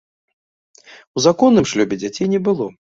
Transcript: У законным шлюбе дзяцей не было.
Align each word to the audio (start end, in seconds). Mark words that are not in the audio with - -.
У 1.15 1.25
законным 1.27 1.71
шлюбе 1.75 1.95
дзяцей 2.05 2.27
не 2.35 2.39
было. 2.51 2.75